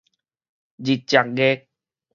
[0.79, 1.67] 日食月